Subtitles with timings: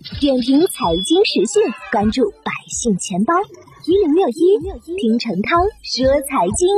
[0.00, 1.62] 点评财经时讯，
[1.92, 3.34] 关注百姓钱包
[3.86, 6.68] 一零六一，听陈涛说财经。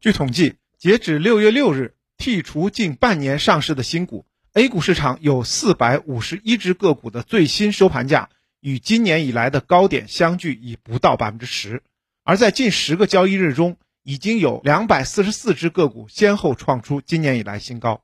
[0.00, 8.28] 据统计，截止六月六日，剔除近半年上市的新股，A 股市场有四百五十一只个股的最新收盘价
[8.60, 11.84] 与今年以来的高点相距已不到百分之十。
[12.24, 18.02] 而在近十个交易日中，已经有两百四十四只个股先后创出今年以来新高。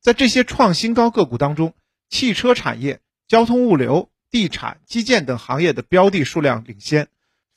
[0.00, 1.74] 在这些创新高个股当中，
[2.08, 7.08] 汽车产业、交通物流、地产、基建等行业的标的数量领先，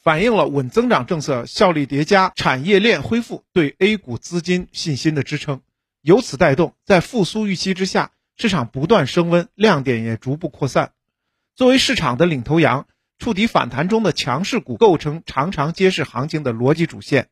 [0.01, 5.61] 反映了稳增长政策效力叠加、产业链恢复对 A 股资金信心的支撑。
[6.01, 10.91] 由此带动，在复苏预期之下，市场不断升温，亮点也逐步扩散。
[11.55, 12.85] 作为市场的领头羊，
[13.17, 17.29] 触底反弹中的强势股构成常常揭示行情的逻辑主线。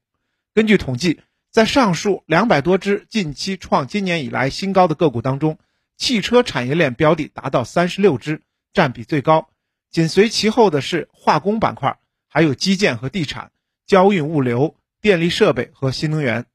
[0.53, 1.19] 根据统计，
[1.52, 5.58] 在上述两百多只近期创今年以来新高的个股当中，
[5.99, 8.41] 汽车产业链标的达到三十六只，
[8.73, 9.49] 占比最高。
[9.91, 13.52] 紧随其后的是化工板块，还有基建和地产、
[13.86, 16.45] 交运物流、电力设备和新能源。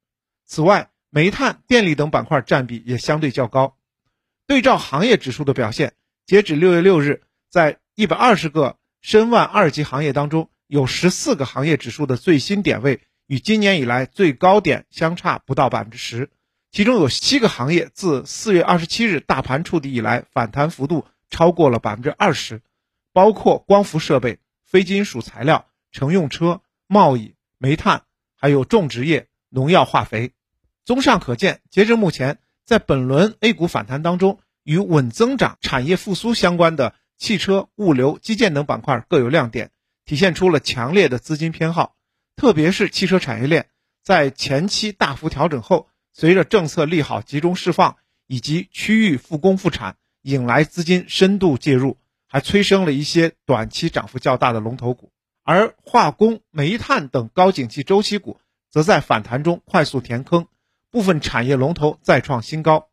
[0.46, 3.76] 此外，煤炭、电力等板块占比也相对较高。
[4.46, 5.92] 对照行业指数的表现，
[6.26, 16.30] 截止六月六日，在一百二十个申万二级行业当中，有十四个行业指数的最新点位与今年以来最高点相差不到百分之十。
[16.74, 22.62] 其中有七个行业自四月二十七日大盘触底以来，反弹幅度超过了百分之二十，
[23.12, 28.02] 包括光伏设备、非金属材料、乘用车、贸易、煤炭，
[28.34, 30.32] 还有种植业、农药化肥。
[30.84, 39.70] 综上可见，截至目前，在本轮 A 股反弹当中，与稳增长、产业复苏相关的汽车、物流、基建等板块各有亮点，
[40.04, 41.94] 体现出了强烈的资金偏好。
[42.34, 43.68] 特别是汽车产业链，
[44.02, 45.88] 在前期大幅调整后。
[46.16, 47.96] 随着政策利好集中释放
[48.28, 51.98] 以及区域复工复产，引来资金深度介入，
[52.28, 55.10] 还催生了一些短期涨幅较大的龙头股。
[55.42, 58.38] 而化工、煤炭等高景气周期股
[58.70, 60.46] 则在反弹中快速填坑，
[60.92, 62.88] 部分产业龙头再创新高。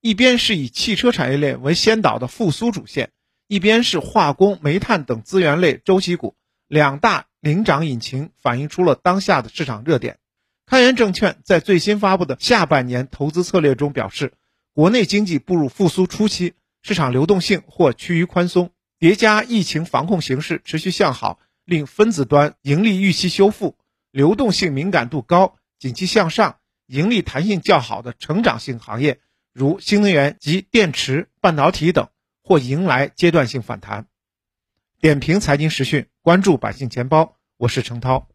[0.00, 3.12] 一边是以汽车产业链为先导的复苏主线，
[3.46, 6.34] 一边是化工、煤炭等资源类周期股，
[6.66, 10.18] 两大领涨引擎反映出了当下的市场热点。
[10.66, 14.32] 开源证券在最新发布的下半年投资策略中表示，
[14.74, 23.76] 国内经济步入复苏初期，市场流动性或趋于宽松，叠加疫情防控形势持续向好，令分子端盈利预期修复，
[24.10, 26.56] 流动性敏感度高、景气向上、
[26.86, 29.20] 盈利弹性较好的成长性行业，
[29.52, 32.08] 如新能源及电池、半导体等，
[32.42, 34.08] 或迎来阶段性反弹。
[35.00, 38.26] 点评财经时讯，关注百姓钱包，我是程涛。